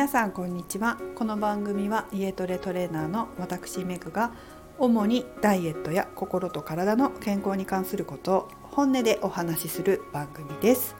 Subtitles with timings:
[0.00, 0.96] 皆さんこんにちは。
[1.14, 4.32] この番組は家トレトレーナーの私メグが
[4.78, 10.96] 主にダイエットや心と体の健康に関することを本音でお話しする番組です。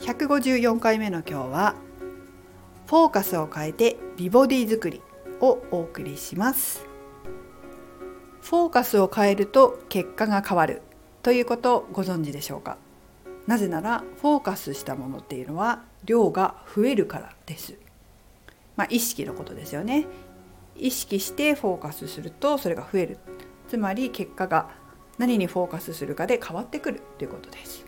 [0.00, 1.76] 154回目の今日は
[2.88, 5.00] フォーカスを変えて美ボディ作り
[5.40, 6.84] をお送りします。
[8.40, 10.82] フォーカスを変えると結果が変わる
[11.22, 12.76] ということをご存知でしょうか？
[13.46, 17.74] なぜならフォーカスしたものっていうのは量が増えるからです。
[18.76, 20.06] まあ、意識のことですよね。
[20.76, 23.18] 意識してフォーカスするとそれが増える。
[23.68, 24.70] つまり結果が
[25.18, 27.86] 何にフォーカスするかで変わってくるということです。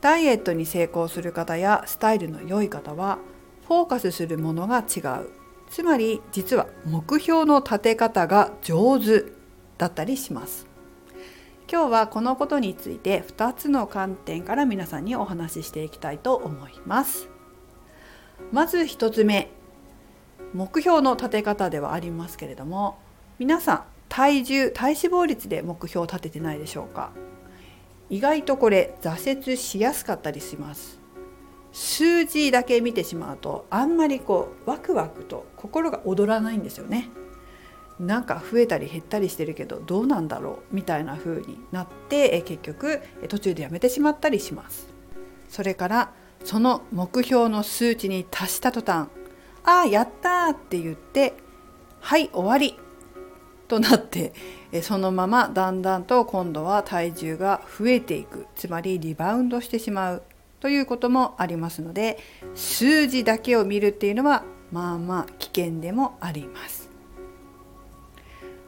[0.00, 3.18] ダイエットに成功する方やスタイルの良い方は
[3.66, 5.30] フォーカスするものが違う。
[5.70, 9.24] つまり実は目標の立て方が上手
[9.76, 10.66] だったりします。
[11.70, 17.28] 今日はこのことについて2つの観点から皆さんにお話ししていきたいと思います。
[18.52, 19.57] まず1つ目。
[20.54, 22.98] 目標の立て方ではありますけれども
[23.38, 27.12] 皆さん体重体脂肪率で目標を立ててないでしょうか？
[28.10, 30.98] 意外とこれ挫折しやすかったりします。
[31.72, 37.10] 数字だけ見てしまうとあんまりこうワクワクと心が躍らないんですよね。
[38.00, 44.88] なんか増えたり減ったりしてるけどどうなんだろうみたいな風になって結局途中でやめてしまったりします。
[45.48, 46.12] それから
[46.44, 49.08] その目標の数値に達した途端
[49.68, 51.34] ああやったって言って
[52.00, 52.78] はい終わり。
[53.68, 54.32] となって
[54.80, 58.46] そのままだんだんと今度は体重が増えていく。
[58.56, 60.22] つまりリバウンドしてしまう。
[60.60, 62.18] ということもありますので
[62.54, 64.42] 数字だけを見るっていうのは
[64.72, 66.88] まあまあ危険でもあります。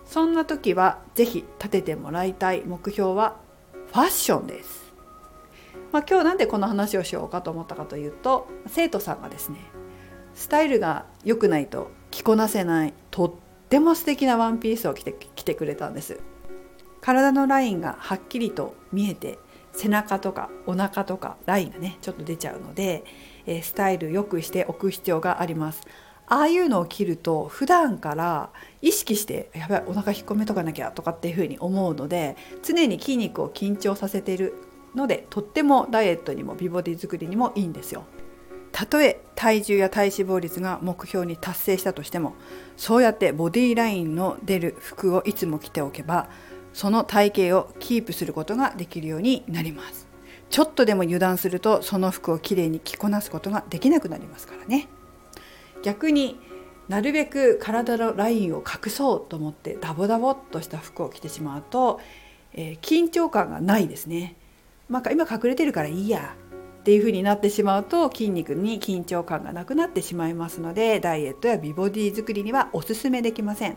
[0.04, 2.62] そんな時は是非立ててもらいたい。
[2.66, 3.38] 目標は
[3.86, 4.92] ファッションです、
[5.92, 9.58] まあ、今日なんでこの話をしようかと思ったかというと生徒さんがですね
[10.34, 13.32] スタイルが良くないと着こなせないとっ
[13.68, 16.20] ても素敵なワンピースを着て着てくれたんです
[17.00, 19.38] 体のラインがはっきりと見えて
[19.72, 23.04] 背中とかお腹とかラインがねちょっと出ちゃうので、
[23.46, 25.82] えスタイル良くしておく必要があります
[26.26, 28.50] ああいうのを着ると普段から
[28.82, 34.54] 意識してやばいお腹引っ込めとかなきゃとかっていうふうに思うので常に筋肉を緊張させている
[34.94, 38.04] のでとってもダイエットにも美ボディ作りにもいいんですよ。
[38.72, 42.34] たとえ体重や体脂肪率が目標に達成したとしても
[42.76, 46.28] そうやってボディラインの出る服をいつも着ておけば
[46.72, 50.08] その体型をキープすることができるようになります。
[50.50, 54.88] ちょっとでも油断するとその服をきれいに着こなすことができなくなりますからね。
[55.82, 56.38] 逆に
[56.88, 62.00] なるべく体のラインを隠そうと思ってダボダボっとした服を着てしまうと、
[62.52, 64.36] えー、緊張感がないですね、
[64.88, 66.34] まあ、今隠れてるからいいや。
[66.80, 73.76] っていう風になってしまうと筋肉に緊張感がなくなってしまいますのでダイエットや美ボディ作りにはおすすめできません。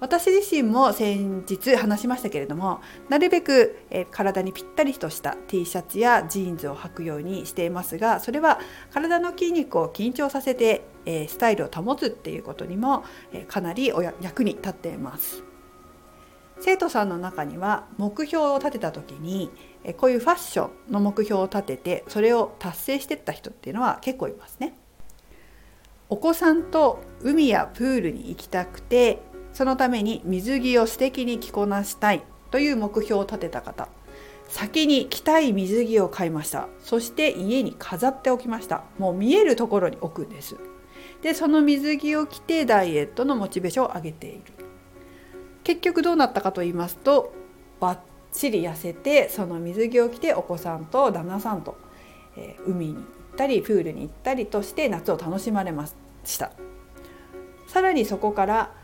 [0.00, 3.76] 私自身も先日話しましたけれどもなるべく
[4.10, 8.60] 体にぴったりとした T シャツやジーンズを履くようにしていますがそれは
[8.90, 10.86] 体の筋肉を緊張させて
[11.28, 13.04] スタイルを保つっていうことにも
[13.46, 15.49] かなり役に立っています。
[16.60, 19.50] 生徒さんの中には目標を立てた時に
[19.96, 24.74] こういうファッションの目標を立ててそれを達成してった人っていうのは結構いますね。
[26.10, 29.22] お子さんと海やプールに行きたくて
[29.52, 33.88] そのために水着を素敵に着こなしたいという目標を立てた方。
[34.48, 36.68] 先に着たい水着を買いました。
[36.80, 38.82] そして家に飾っておきました。
[38.98, 40.56] もう見えるところに置くんです。
[41.22, 44.59] でその水着を着てダイエットのモチベーションを上げている。
[45.70, 47.32] 結局どうなったかと言いますと
[47.78, 47.98] バッ
[48.32, 51.78] チリ痩せてその水着を着てお子さんと旦那さんと、
[52.36, 53.04] えー、海に行っ
[53.36, 55.86] たりプールに行ったりとして夏を楽しまれま
[56.24, 56.50] した。
[57.68, 58.74] さらにそこから、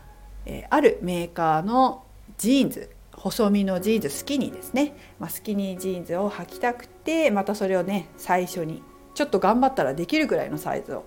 [0.45, 2.05] えー、あるメーカーの
[2.37, 8.81] ジーンズ細身のジーンズスキニーですね、まあ、スキニージーンズを履きたくてまたそれをね最初に
[9.13, 11.03] ちょっと頑張ったらできるぐらいのサイズを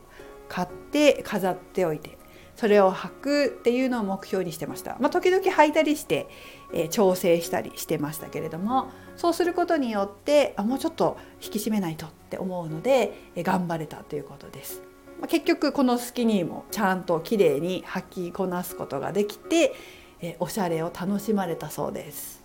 [0.51, 2.19] 買って飾っておいて
[2.61, 6.29] それを履くっていうのを目標にしてました、まあ、時々履いたりして、
[6.75, 14.83] えー、調整したりしてましたけれどもそうすることによってあもうちょっと引き締めないとって思うので、えー、頑張れたということです、
[15.21, 19.75] まあ、結局このスキニーもちゃんと綺麗に履きこなすことができて、
[20.21, 22.45] えー、おしゃれを楽しまれたそうです。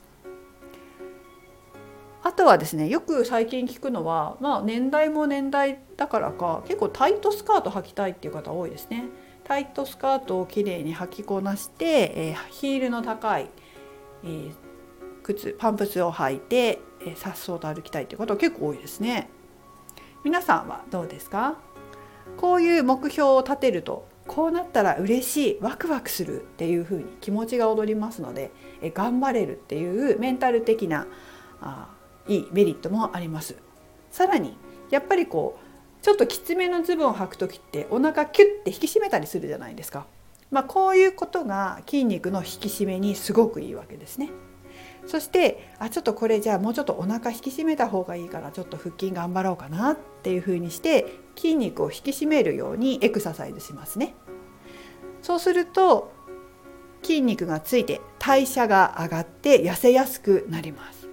[2.24, 9.10] あとはですねよく最近聞くのは、まあ、年代も年代だからか結構タイトスカート履きたいっていう方多いですね。
[9.46, 13.50] タイトスカートをきれいに履きこなして、えー、ヒールの高い、
[14.24, 14.52] えー、
[15.24, 16.82] 靴パンプスを履いて
[17.16, 19.30] さっそうと歩きたいという方結構多いですね。
[20.24, 21.60] 皆さんはどうですか？
[22.38, 28.50] こういう目標を立てるとこうなったら嬉しいワクワクするっていう風に気持ちが躍りますので
[28.82, 31.06] え頑張れるっていうメンタル的な
[31.62, 31.90] あ
[32.28, 33.56] いいメリットもあります。
[34.10, 34.58] さらに
[34.90, 35.65] やっぱりこう
[36.06, 40.06] ちょっときつめのズボンを履く時ってお腹キュッて引き締めたりするじゃないですか。
[40.52, 44.30] まあ、こういうことが筋肉の引き締めにすごくいいわけですね。
[45.08, 54.14] そしてあちょっとこれじゃあもうちょっとお腹引き締めた方がいいからちょっと腹筋頑張ろうかなっていう風にして筋肉を引き締めるようにエクササイズしますね。
[55.24, 56.14] そうすると
[57.02, 61.05] 筋肉がついて代謝が上がって痩せやすくなります。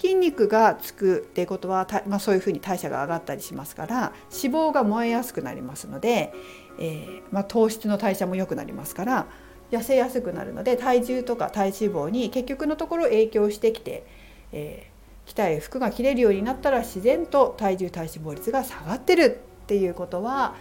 [0.00, 6.32] 筋肉がつくってことは、まあ、そういうふうに代謝が上がったりしますから脂肪が燃えやすくなりますので、
[6.78, 9.26] えー、まあ、糖質の代謝も良くなりますから
[9.70, 14.06] 痩せやすくなるので体重とか体脂肪に結局のところ影響してきて、
[14.52, 20.54] えー、着え服が着れるようになったら自然と体重体脂肪率が下がってるっていうことは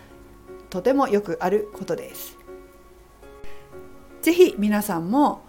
[0.69, 2.37] とてもよくあることです。
[4.21, 5.41] ぜひ皆さんも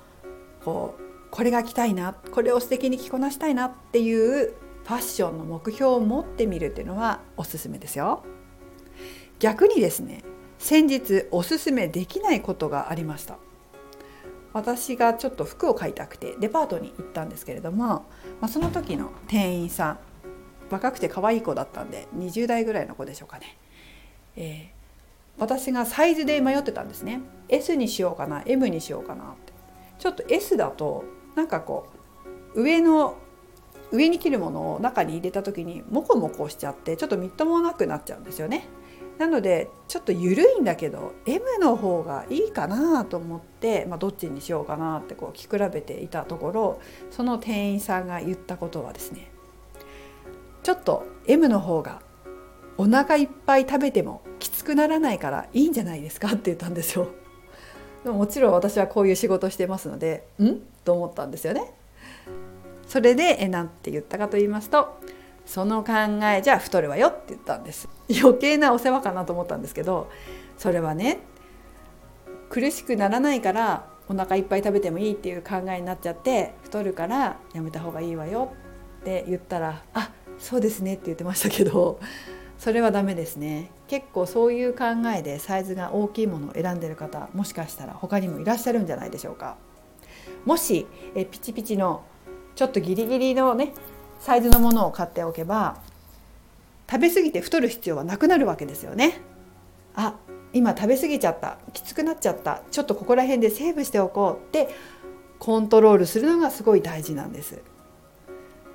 [0.64, 4.54] こうこれが着たいなこれを素敵に着こなしたいなっていう
[4.84, 8.24] ファッションの目標を持ってみるっていうのはおすすめですよ。
[9.38, 10.24] 逆にですね
[10.58, 13.38] 先日おすすめできないことがありました。
[14.52, 18.06] 私がちょっと服を買いたくてデパートに行ったんですけれども、ま
[18.42, 19.98] あ、その時の店員さん
[20.70, 23.56] 若くて可愛い子だったんで20代ぐらいの子でしょうかね、
[24.36, 27.20] えー、私がサイズで迷ってたんですね。
[27.48, 29.52] S にしようかな M にしようかなって。
[30.00, 31.04] ちょっと S だと
[31.34, 31.86] なんかこ
[32.54, 33.16] う上の
[33.92, 38.68] 上に切るものを中に入れた時にモコモコしちゃってちょっとみっともなくなっちゃうんですよね。
[39.18, 46.80] なのでちょっと緩いんだけど M の方がいいかなと思って、まあ、どっちにしようかなってこう聞き比べていたところ
[47.10, 49.30] その店員さんが言ったことはですね
[50.62, 52.00] ちょっと M の方が
[52.78, 57.08] お腹いっぱい食べてもきつくならないからいいんじゃないですかって言ったんですよ。
[58.06, 60.62] もちろん私はこういう仕事してますのでん？
[60.84, 61.72] と思ったんですよね。
[62.86, 64.98] それで何て言ったかと言いますと
[65.46, 65.92] 「その考
[66.24, 67.88] えじゃ太るわよ」って言ったんです。
[68.20, 70.10] 余計なお世話かなと思ったんですけど
[70.58, 71.20] それはね
[72.48, 78.52] 苦しくならないからお腹いっぱい食べてもいいっていう考えになっちゃって太るからやめた方がいいわよ
[79.02, 80.10] って言ったら「あ
[80.40, 82.00] そうですね」って言ってましたけど
[82.58, 83.70] それはダメですね。
[83.86, 84.84] 結構そういう考
[85.16, 89.56] えでサイズが大きいものを選んでる方もしかしたら他にもいらっしゃるんじゃないでしょうか。
[90.44, 92.04] もしえピチピチの
[92.54, 93.72] ちょっとギリギリのね
[94.20, 95.80] サイズのものを買っておけば
[96.90, 99.20] 食べ過ぎて太る必要はなくなるわけですよね。
[99.94, 100.16] あ
[100.52, 101.58] 今食べ過ぎちゃった。
[101.72, 102.62] きつくなっちゃった。
[102.70, 104.68] ちょっとここら辺でセーブしておこうって
[105.38, 107.62] コントロールするのがすごい大事なんです。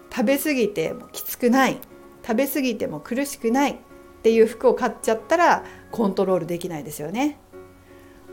[0.09, 1.77] 食べ過ぎてもきつくない。
[2.25, 3.71] 食べ過ぎても苦しくない。
[3.71, 3.77] っ
[4.23, 7.37] ていう服を買っちゃったらコントロールできないですよね。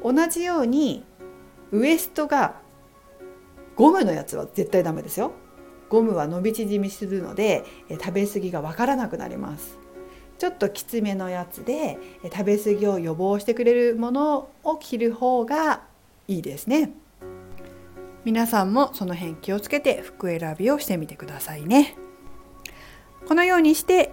[0.03, 1.05] 同じように
[1.73, 2.55] ウエストが
[3.77, 5.33] ゴムのやつは絶対ダメですよ。
[5.89, 9.79] ゴムは伸び縮みするので食べ過ぎがわからなくなります。
[10.39, 15.83] ちょっときつめのやつで食べ過ぎを予防してくれるものを着る方が
[16.27, 16.93] いいですね。
[18.25, 21.97] 皆さんもその辺気をつけて服選びをしてみてくださいね。
[23.27, 24.13] このようにして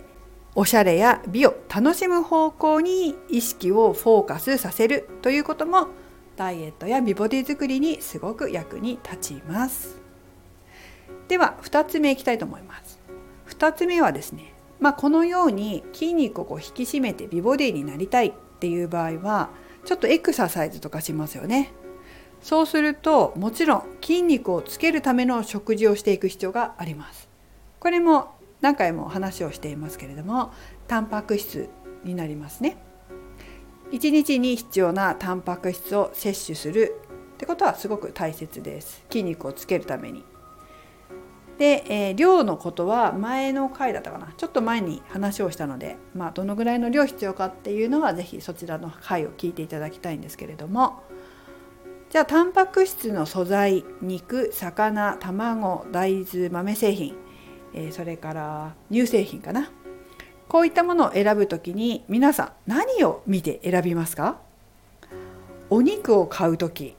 [0.56, 5.88] おしゃれや美を楽しむ方向に意識をフォーカスさせるということも
[6.40, 10.02] ダイエットや美ボディ作りにすごく役に立ちます。
[11.28, 12.98] では2つ目いきたいと思います。
[13.50, 19.50] 2つ目はですねまあ、このように筋肉をこう引き締めて美ボディになりたいっていう場合は
[19.84, 21.74] ちょっとエクササイズとかしますよね。
[22.42, 27.28] そうするともちろん筋肉をつけるための食事をしていく必要があります。
[27.82, 28.32] これも
[28.62, 30.54] 何回も話をしていますけれども
[30.88, 31.68] タンパク質
[32.06, 32.78] になりますね。
[33.92, 37.02] 1日に必要なタンパク質を摂取する
[37.34, 39.04] ってことはすごく大切です。
[39.10, 40.24] 筋肉をつけるために。
[41.58, 44.34] で、えー、量のことは前の回だったかな。
[44.38, 51.04] ちょっと前に話をしたので、まあ、どのぐらいの量必要かっていうのは是非そちらの回を聞いていただきたいんですけれども。
[52.10, 57.16] じゃあタンパク質の素材肉魚卵大豆豆製品
[57.74, 59.72] えそれから乳製品かな。
[60.50, 64.42] こういったものを選ぶ時に皆さん何を見て選びますか？
[65.70, 66.96] お肉を買う時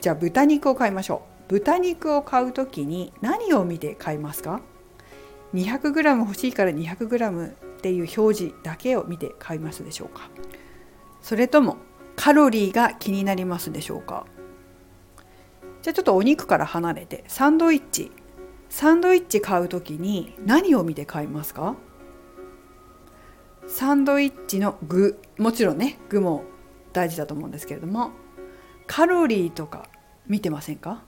[0.00, 1.52] じゃあ豚肉を買いましょう。
[1.54, 4.60] 豚肉を買う時に何を見て買いますか
[5.54, 10.28] ？200g 欲しいから 200g っていう表示だけを見て買いますでしょうか？
[11.22, 11.78] それとも
[12.16, 14.26] カロリーが気になりますでしょうか？
[15.80, 18.12] じゃあちょっとお肉から離れてサンドイッチ。
[18.68, 21.76] サンドイッチ買う時に何を見て買いますか？
[23.72, 25.18] サンドイッチの具。
[25.38, 26.42] もちろんね具も
[26.92, 28.10] 大事だと思うんですけれども。
[28.88, 29.88] カロリーとか
[30.26, 31.04] 見てませんか？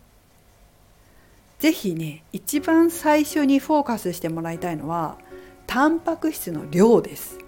[1.58, 5.18] 是非ね一番最初にフォーカスしてもらいたいのは
[5.66, 7.38] タンパク質の量です。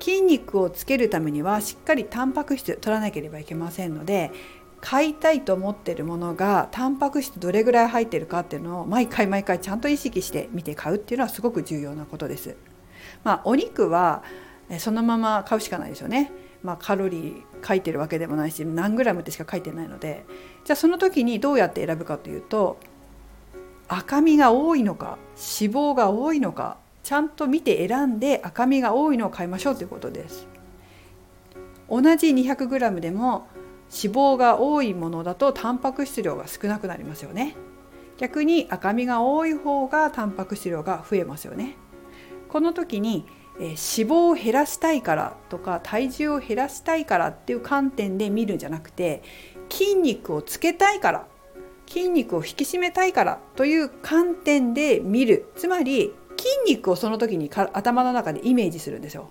[0.00, 4.32] 筋肉をつけるためにはしっかりタンパク質取らなければいけませんので
[4.80, 12.56] 買いたいと思ってるものがタンパク質どれぐらい入ってるかっていうのを毎回毎回ちゃんと意識して見て買うっていうのはすごく重要なことです。
[13.24, 14.22] まあ、お肉は
[14.78, 16.32] そのまま買うしかないですよね。
[16.62, 20.26] まあ、カロリー書いてるわけでもないし何グラムってしか書いてないので
[20.64, 22.78] じゃあその時にどうやって選ぶかというと
[23.88, 30.46] 赤身が多いのか脂肪が多いのかちゃんと見て選んで赤身が多いのを買いましょうということです。
[31.88, 33.48] 同じ 200g でも
[33.90, 37.56] 脂肪が多いものだとタンパク質量が少なくなりますよね
[38.18, 41.76] 逆に赤身が多い方がタンパク質量が増えますよね
[42.50, 43.24] この時に、
[43.60, 49.22] え脂肪を減らしたいからとか体重を減らしたいからっていう観点で見るんじゃなくて
[49.70, 51.26] 筋肉をつけたいから
[51.86, 59.28] 筋肉を引き締めたいからという観点で見るつまり筋肉をその時に頭の中でイメージするんですよ。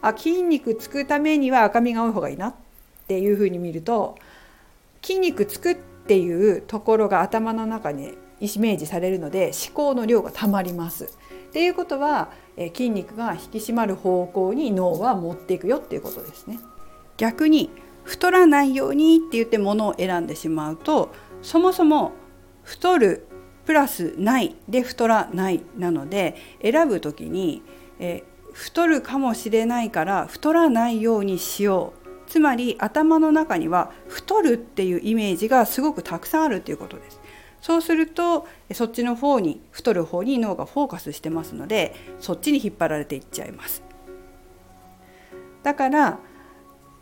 [0.00, 2.54] あ筋肉つくためには赤身が多い方がいいなっ
[3.08, 4.16] ていうふうに見ると
[5.02, 5.74] 筋肉つくっ
[6.06, 11.18] ていうところが頭の中にイメージされるので思考の量がたまります。
[11.54, 16.58] っていうことはえ筋肉が引き締まる方向に脳は持っていくよっていうことですね。
[17.16, 17.70] 逆に
[18.02, 22.10] 太らないようにって言ってものを選んでしまうとそもそも
[22.64, 23.28] 太る
[23.66, 27.62] プラスないで太らないなので選ぶ時に、
[28.00, 37.20] え太るかもしれないから太らないようにしようつまり頭の中には太るっていうイメージがすごくたくさんあるっていうことです。
[37.64, 43.82] そうするとそっちの方に太る方に脳がフォーカスしてますのでそっちに引っ張られていっちゃいます。
[45.62, 46.18] だから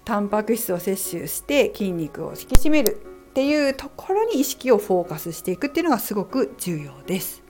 [0.04, 7.42] タンパク質を摂取して筋肉を引き締めるっていうところに意識をフォーカスしていくっていうのがすごく重要です。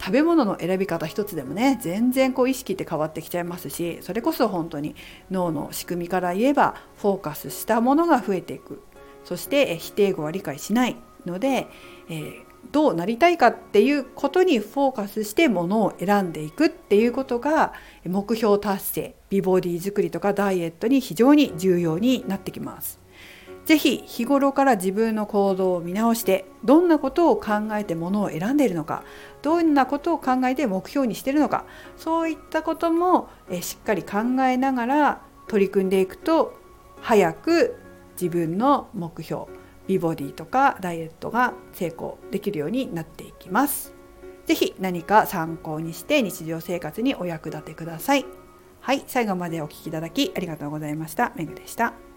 [0.00, 4.96] 食べ物の選び方一つでもね全然こう意識って変わってきちゃいますしそれこそ本当に
[5.30, 8.82] 脳の仕組みから言えばフォーカスしたものが増えていく
[9.24, 11.68] そして否定語は理解しないので、
[12.08, 17.72] えー、どうなりたいかっていうことにフォーカスしてものを選んでいくっていうことが
[18.04, 22.98] 目標達成美ボディ作りとかダイエットに非常に重要になってきます。
[23.68, 29.04] ぜひ日頃から自分の行動を見直してどんなことを考えてものを選んでいるのか
[29.42, 31.66] どんなことを考えて目標にしてるのか
[31.98, 33.28] そういったことも
[33.60, 36.54] しっかり考えながら取り組んでいくと
[37.02, 37.76] 早く
[38.18, 39.44] 自分の目標
[39.88, 43.94] 美ボディとかダイエットが成功できるようになっていきます。
[44.46, 48.24] ぜひ何か参考にして日常生活にお役立てください。
[48.80, 51.32] はい、最後までお聴きいただきありがとうございました。
[51.34, 52.07] めぐでした。